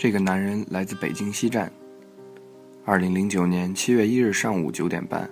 [0.00, 1.70] 这个男人来自北京西站。
[2.86, 5.28] 二零零九年七月一日上午九点半，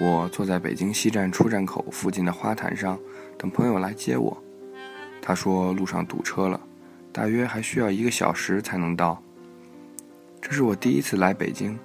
[0.00, 2.98] 我坐在北京西站出站口附近的花坛上，
[3.38, 4.36] 等朋友来接我。
[5.20, 6.60] 他说路上堵车了，
[7.12, 9.22] 大约还需要一个小时才能到。
[10.40, 11.78] 这是我第一次来北京，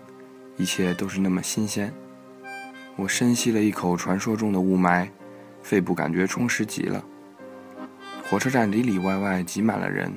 [0.58, 1.94] 一切都是那么新鲜。
[2.96, 5.08] 我深吸了一口传说中的雾霾，
[5.62, 7.06] 肺部感觉充实极了。
[8.28, 10.12] 火车站里里外外挤满了人。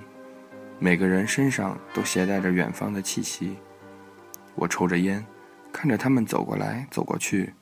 [0.82, 3.54] 每个人身上都携带着远方的气息。
[4.54, 5.22] 我抽着烟，
[5.70, 7.52] 看着他们走过来走过去，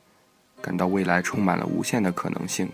[0.63, 2.71] 感到未来充满了无限的可能性。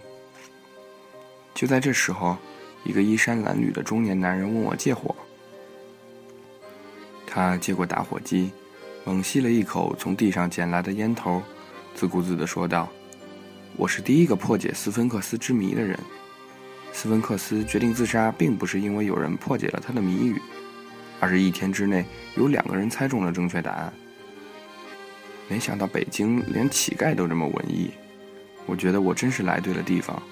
[1.55, 2.37] 就在这时候，
[2.85, 5.17] 一个衣衫褴褛的中年男人问我借火。
[7.27, 8.53] 他接过打火机，
[9.05, 11.43] 猛吸了一口从地上捡来的烟头，
[11.95, 12.87] 自顾自地说道
[13.79, 15.99] ：“我是第一个破解斯芬克斯之谜的人。”
[16.95, 20.41] 斯芬克斯决定自杀，并不是因为有人破解了他的谜语，
[21.21, 22.05] 而是一天之内
[22.37, 23.93] 有两个人猜中了正确答案。
[25.49, 27.91] 没想到北京连乞丐都这么文艺，
[28.65, 30.23] 我觉得我真是来对了地方。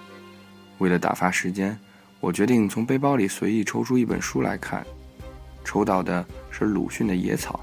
[0.78, 1.76] 为了打发时间，
[2.20, 4.86] 我决定从背包里随意抽出一本书来看，
[5.64, 7.60] 抽到的是鲁迅的《野草》。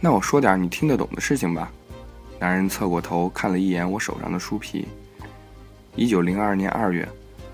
[0.00, 1.70] 那我说点你听得懂的事情吧。
[2.40, 4.86] 男人侧过头看了一眼我手上的书皮。
[5.96, 7.08] 一九零二年二月，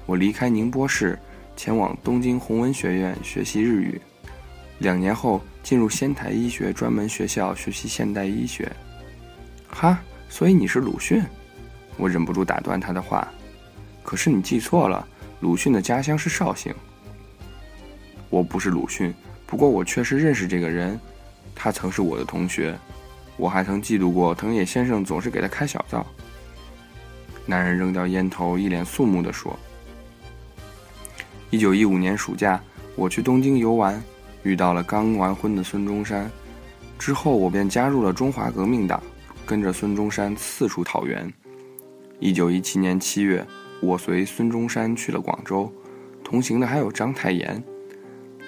[0.06, 1.18] 我离开宁波市，
[1.56, 4.00] 前往东京弘文学院学习日语。
[4.78, 8.70] 两年后，进入仙台医学专门学校学习现代医学。
[9.68, 11.22] 哈，所以你是鲁迅？
[11.98, 13.28] 我忍不住打断他的话。
[14.02, 15.06] 可是你记错了，
[15.40, 16.74] 鲁迅的家乡是绍兴。
[18.30, 19.12] 我不是鲁迅，
[19.46, 20.98] 不过我确实认识这个人，
[21.54, 22.74] 他曾是我的同学。
[23.36, 26.06] 我还曾嫉妒过藤野先生总是给他开小灶。
[27.46, 29.58] 男人扔掉烟头，一脸肃穆地说
[31.50, 32.62] ：“一九一五年暑假，
[32.94, 34.00] 我去东京游玩，
[34.44, 36.30] 遇到了刚完婚的孙中山。
[36.96, 39.02] 之后，我便加入了中华革命党，
[39.44, 41.32] 跟着孙中山四处讨袁。
[42.20, 43.44] 一九一七年七月，
[43.80, 45.72] 我随孙中山去了广州，
[46.22, 47.60] 同行的还有章太炎。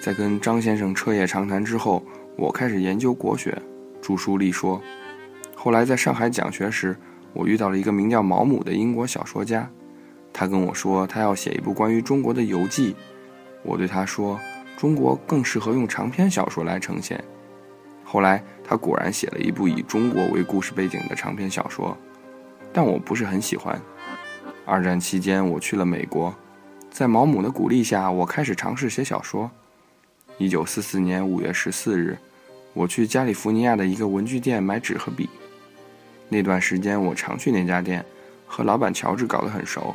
[0.01, 2.05] 在跟张先生彻夜长谈之后，
[2.37, 3.61] 我开始研究国学，
[4.01, 4.81] 著书立说。
[5.57, 6.97] 后来在上海讲学时。”
[7.33, 9.69] 我遇到了一个名叫毛姆的英国小说家，
[10.33, 12.95] 他跟我说他要写一部关于中国的游记。
[13.63, 14.39] 我对他说，
[14.77, 17.23] 中国更适合用长篇小说来呈现。
[18.05, 21.97] 后来他果然写了一部以中国为故事背景的长篇小说，
[22.73, 23.81] 但我不是很喜欢。
[24.67, 26.35] 二战期间我去了美国，
[26.91, 29.51] 在毛姆的鼓励下，我开始尝试写小说。
[30.39, 32.19] 一九四四年五月十四日，
[32.75, 35.29] 我去加利福尼亚的一个文具店买纸和笔。
[36.33, 38.03] 那段时间我常去那家店，
[38.47, 39.95] 和老板乔治搞得很熟。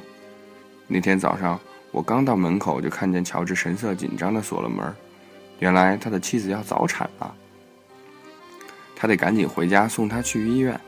[0.86, 1.60] 那天早上
[1.92, 4.94] 我刚到门口，就看见乔治神色紧张地锁了门。
[5.58, 7.34] 原来他的妻子要早产了，
[8.96, 10.80] 他得赶紧回家送她去医院。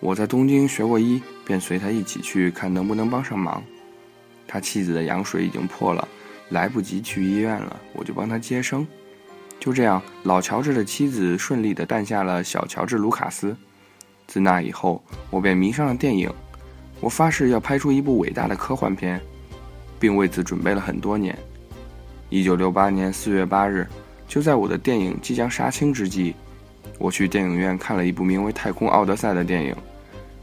[0.00, 3.62] 我在东京学过医，便随他一起去看能不能帮上忙。
[4.48, 6.08] 他妻子的羊水已经破了，
[6.48, 8.84] 来不及去医院了，我就帮他接生。
[9.60, 13.56] 就这样，老乔治的妻子顺利地诞下了小乔治·卢卡斯。
[14.28, 16.30] 自那以后，我便迷上了电影。
[17.00, 19.18] 我发誓要拍出一部伟大的科幻片，
[19.98, 21.36] 并为此准备了很多年。
[22.28, 23.86] 一九六八年四月八日，
[24.26, 26.34] 就在我的电影即将杀青之际，
[26.98, 29.74] 我去电影院看了一部名为《太空奥德赛》的电影。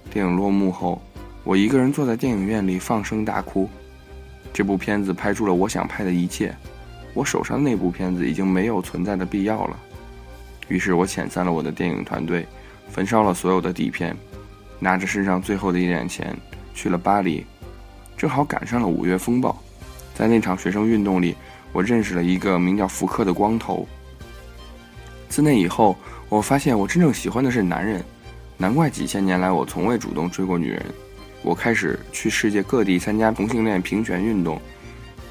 [0.10, 1.00] 电影落幕后，
[1.44, 3.70] 我一个人坐在电影院里放声大哭。
[4.52, 6.56] 这部片子拍出了我想拍的一切，
[7.14, 9.80] 我手上那部片子已经没有存在的必要了。
[10.70, 12.48] 于是我遣散了我的电影团队。
[12.90, 14.16] 焚烧了所有的底片，
[14.80, 16.36] 拿着身上最后的一点钱
[16.74, 17.46] 去了巴黎，
[18.16, 19.56] 正好赶上了五月风暴。
[20.14, 21.36] 在那场学生运动里，
[21.74, 23.86] 我认识了一个名叫福柯的光头。
[25.28, 25.98] 自那以后，
[26.30, 28.02] 我发现我真正喜欢的是男人，
[28.58, 30.82] 难怪几千年来我从未主动追过女人。
[31.42, 34.60] 我开始去世界各地参加同性恋平权运动。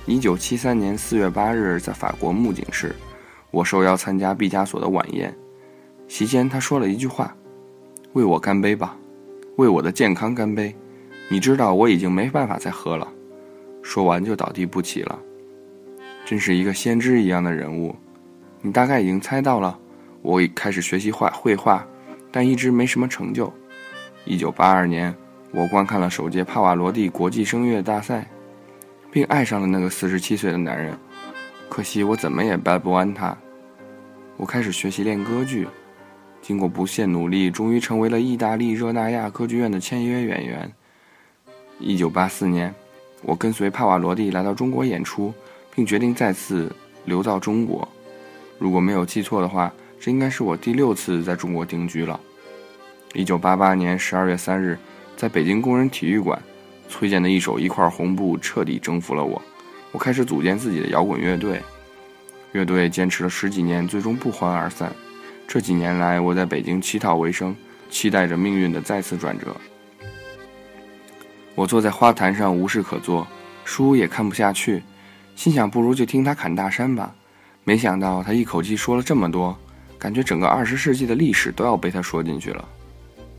[0.06, 2.94] 一九七三年四月八日，在法国木槿市，
[3.50, 5.34] 我受邀参加毕加索的晚宴。
[6.06, 7.34] 席间，他说了一句话。
[8.14, 8.96] 为我干杯吧，
[9.56, 10.72] 为我的健康干杯！
[11.28, 13.12] 你知道我已经没办法再喝了。
[13.82, 15.18] 说完就倒地不起了，
[16.24, 17.92] 真是一个先知一样的人物。
[18.60, 19.76] 你大概已经猜到了，
[20.22, 21.84] 我已开始学习画绘画，
[22.30, 23.52] 但一直没什么成就。
[24.24, 25.12] 一九八二年，
[25.50, 28.30] 我观看了首届帕瓦罗蒂国际声乐大赛，
[29.10, 30.96] 并爱上了那个四十七岁的男人。
[31.68, 33.36] 可惜我怎么也掰不弯他。
[34.36, 35.66] 我开始学习练歌剧。
[36.46, 40.70] 经过不懈努力，终于成为了意大利热那亚歌剧院的签约演员。
[41.80, 42.72] 一九八四年，
[43.22, 45.32] 我跟随帕瓦罗蒂来到中国演出，
[45.74, 46.70] 并决定再次
[47.06, 47.88] 留到中国。
[48.58, 52.20] 如果没有记错的话，这应该是我第六次在中国定居了。
[53.14, 54.78] 一九八八年十二月三日，
[55.16, 56.38] 在北京工人体育馆，
[56.90, 59.40] 崔健的一首《一块红布》彻底征服了我。
[59.92, 61.62] 我开始组建自己的摇滚乐队，
[62.52, 64.92] 乐队坚持了十几年，最终不欢而散。
[65.54, 67.54] 这几年来，我在北京乞讨为生，
[67.88, 69.56] 期待着命运的再次转折。
[71.54, 73.24] 我坐在花坛上无事可做，
[73.64, 74.82] 书也看不下去，
[75.36, 77.14] 心想不如就听他侃大山吧。
[77.62, 79.56] 没想到他一口气说了这么多，
[79.96, 82.68] 感觉整个二十世纪的历史都要被他说进去了。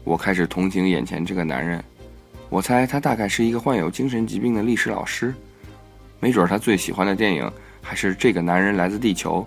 [0.06, 1.84] 我开始同情眼前这个男人，
[2.48, 5.36] 我猜他大概是一个患有精神疾病的历史老师，
[6.22, 7.52] 没准他最喜欢的电影
[7.82, 9.46] 还是《这个男人来自地球》。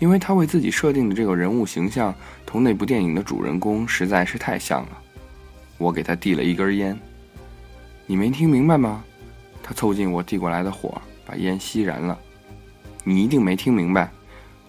[0.00, 2.12] 因为他为自己设定的这个人物形象，
[2.44, 4.98] 同那部电影的主人公实在是太像了。
[5.78, 6.98] 我给他递了一根烟，
[8.06, 9.04] 你没听明白吗？
[9.62, 12.18] 他凑近我递过来的火，把烟吸燃了。
[13.04, 14.10] 你一定没听明白，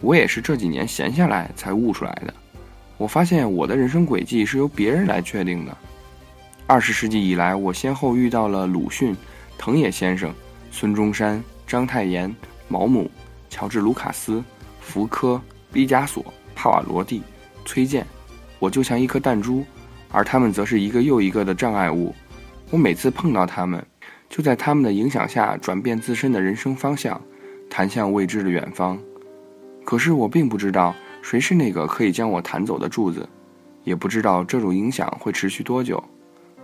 [0.01, 2.33] 我也是这几年闲下来才悟出来的。
[2.97, 5.75] 我发现我的人生轨迹是由别人来确定的。
[6.67, 9.15] 二十世纪以来，我先后遇到了鲁迅、
[9.57, 10.33] 藤野先生、
[10.71, 12.33] 孙中山、章太炎、
[12.67, 13.09] 毛姆、
[13.49, 14.43] 乔治·卢卡斯。
[14.81, 15.39] 福柯、
[15.71, 17.21] 毕加索、帕瓦罗蒂、
[17.63, 18.05] 崔健，
[18.59, 19.63] 我就像一颗弹珠，
[20.11, 22.13] 而他们则是一个又一个的障碍物。
[22.71, 23.85] 我每次碰到他们，
[24.27, 27.21] 就在他们的影响下转变自身的人生方向，
[27.69, 28.99] 弹向未知的远方。
[29.85, 33.27] 可是我并不知道谁是那个可以将我弹走的柱子，
[33.83, 36.03] 也不知道这种影响会持续多久，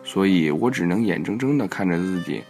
[0.03, 2.43] 所以我只能眼睁睁地看着自己，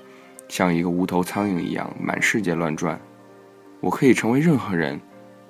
[0.48, 3.00] 像一个无头苍蝇一样满世界乱转。
[3.80, 5.00] 我可以成为任何人。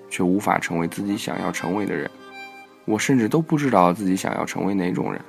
[0.09, 2.09] 却无法成为自己想要成为的人，
[2.85, 5.21] 我甚至都不知道自己想要成为哪种人。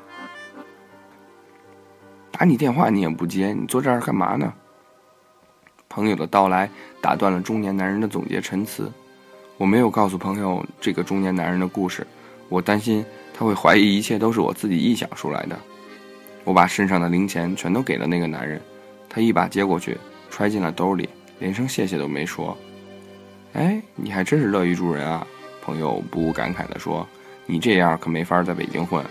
[2.31, 4.53] 打你电话你也不接，你坐这儿干嘛呢？
[5.89, 6.71] 朋友的到来
[7.01, 8.91] 打断了中年男人的总结陈词。
[9.57, 12.07] 我没有告诉朋友这个中年男人的故事，
[12.49, 13.05] 我担心
[13.35, 15.59] 他会怀疑一切都是我自己臆想出来的。
[16.45, 18.61] 我把身上的零钱全都给了那个男人，
[19.09, 19.99] 他一把接过去，
[20.31, 21.09] 揣进了兜里，
[21.41, 22.57] 连声谢谢都没说。
[23.55, 25.27] 哎，你还真是乐于助人啊！
[25.63, 27.07] 朋友不无感慨地说
[27.47, 29.05] ：“你这样可没法在北京混。”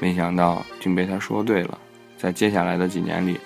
[0.00, 1.78] 没想到竟被他说对了。
[2.16, 3.38] 在接下来的几年里，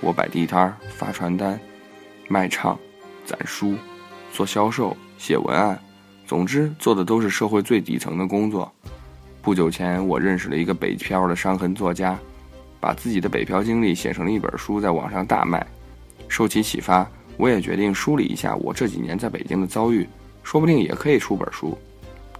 [0.00, 1.58] 我摆地摊、发传单、
[2.28, 2.78] 卖唱、
[3.24, 3.76] 攒书、
[4.32, 5.78] 做销售、写文案，
[6.26, 8.72] 总之做的都是社会最底层的工作。
[9.42, 12.18] 不久前，我认识了一个北漂的伤痕作家，
[12.80, 15.64] 把自己的北漂经历写成了一本书，在网上大卖。
[16.28, 17.08] 受其启发。
[17.36, 20.08] 我也决定梳理一下我这几年在北京的遭遇，
[20.42, 21.76] 说不定也可以出本书。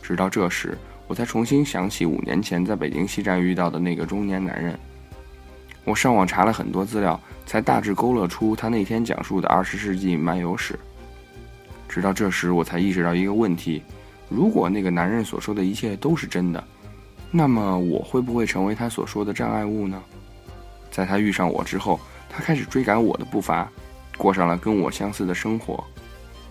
[0.03, 0.77] 直到这时，
[1.07, 4.79] 我才重新想起五年前在北京西站遇到的那个中年男人。
[5.85, 10.79] 我上网查了很多资料，才大致勾勒出他那天讲述的二十世纪漫游史。
[11.89, 13.83] 直到这时，我才意识到一个问题：
[14.29, 16.65] 如果那个男人所说的一切都是真的，
[17.31, 20.03] 那么我会不会成为他所说的障碍物呢？
[20.91, 23.71] 在他遇上我之后，他开始追赶我的步伐。
[24.17, 25.85] 过上了跟我相似的生活，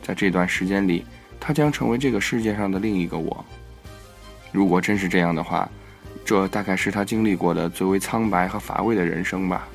[0.01, 1.05] 在这段时间里，
[1.39, 3.45] 他将成为这个世界上的另一个我。
[4.51, 5.69] 如果真是这样的话，
[6.23, 9.67] 这大概是他经历过的最为苍白和乏味的人生吧。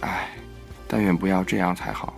[0.00, 0.28] 唉，
[0.86, 2.14] 但愿不要这样才好。